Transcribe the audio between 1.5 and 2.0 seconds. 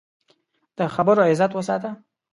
وساته